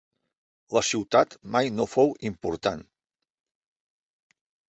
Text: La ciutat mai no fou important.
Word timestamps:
La 0.77 0.81
ciutat 0.87 1.35
mai 1.55 1.69
no 1.75 1.85
fou 1.91 2.09
important. 2.31 2.83